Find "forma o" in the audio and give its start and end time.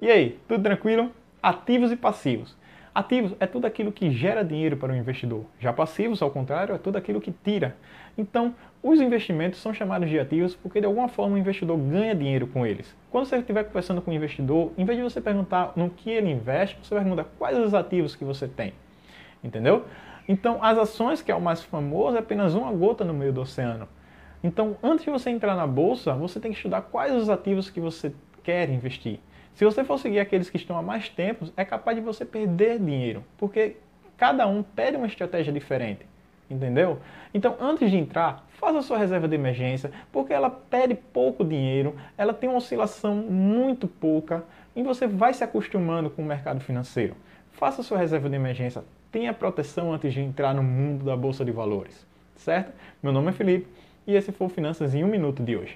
11.06-11.38